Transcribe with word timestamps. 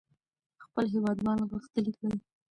خپل 0.63 0.85
هېوادوال 0.93 1.39
غښتلي 1.51 1.91
کړئ. 1.99 2.15